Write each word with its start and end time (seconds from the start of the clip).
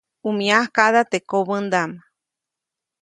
ʼU 0.23 0.29
myakaʼda 0.37 1.01
teʼ 1.11 1.23
kobäʼndaʼm. 1.29 1.91